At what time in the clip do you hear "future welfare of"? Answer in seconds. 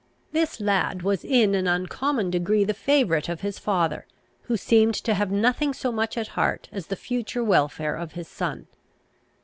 6.95-8.13